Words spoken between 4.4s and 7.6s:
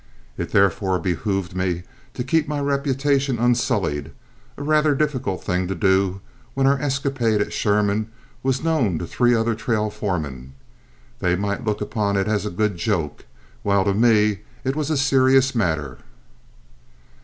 a rather difficult thing to do when our escapade at